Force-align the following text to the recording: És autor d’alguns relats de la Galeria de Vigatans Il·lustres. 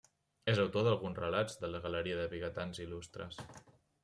És 0.53 0.61
autor 0.63 0.87
d’alguns 0.87 1.19
relats 1.23 1.59
de 1.65 1.71
la 1.75 1.83
Galeria 1.85 2.17
de 2.23 2.27
Vigatans 2.35 2.83
Il·lustres. 2.89 3.41